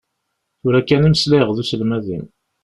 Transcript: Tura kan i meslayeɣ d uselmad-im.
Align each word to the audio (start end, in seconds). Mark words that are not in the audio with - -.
Tura 0.61 0.81
kan 0.87 1.07
i 1.07 1.09
meslayeɣ 1.09 1.49
d 1.51 1.57
uselmad-im. 1.61 2.25